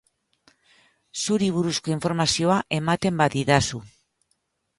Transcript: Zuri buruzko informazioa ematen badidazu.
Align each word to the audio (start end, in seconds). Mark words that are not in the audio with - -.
Zuri 1.23 1.49
buruzko 1.57 1.93
informazioa 1.97 2.57
ematen 2.79 3.21
badidazu. 3.23 3.85